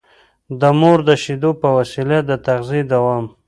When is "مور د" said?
0.79-1.09